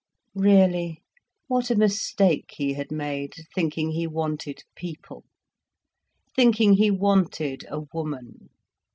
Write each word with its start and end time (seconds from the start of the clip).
Really, 0.33 1.03
what 1.45 1.69
a 1.69 1.75
mistake 1.75 2.55
he 2.57 2.73
had 2.73 2.89
made, 2.91 3.35
thinking 3.53 3.91
he 3.91 4.07
wanted 4.07 4.63
people, 4.75 5.25
thinking 6.35 6.73
he 6.73 6.89
wanted 6.89 7.65
a 7.69 7.81
woman. 7.93 8.49